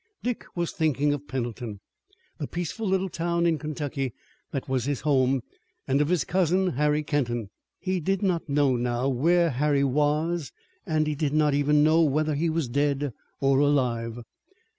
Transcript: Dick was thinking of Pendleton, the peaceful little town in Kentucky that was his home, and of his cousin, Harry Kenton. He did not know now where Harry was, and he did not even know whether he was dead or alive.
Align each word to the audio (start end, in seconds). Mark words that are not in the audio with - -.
Dick 0.23 0.45
was 0.55 0.71
thinking 0.71 1.13
of 1.13 1.27
Pendleton, 1.27 1.79
the 2.39 2.47
peaceful 2.47 2.87
little 2.87 3.07
town 3.07 3.45
in 3.45 3.59
Kentucky 3.59 4.15
that 4.49 4.67
was 4.67 4.85
his 4.85 5.01
home, 5.01 5.41
and 5.87 6.01
of 6.01 6.07
his 6.09 6.23
cousin, 6.25 6.69
Harry 6.71 7.03
Kenton. 7.03 7.51
He 7.77 7.99
did 7.99 8.23
not 8.23 8.49
know 8.49 8.75
now 8.75 9.09
where 9.09 9.51
Harry 9.51 9.83
was, 9.83 10.51
and 10.87 11.05
he 11.05 11.13
did 11.13 11.33
not 11.35 11.53
even 11.53 11.83
know 11.83 12.01
whether 12.01 12.33
he 12.33 12.49
was 12.49 12.67
dead 12.67 13.13
or 13.39 13.59
alive. 13.59 14.17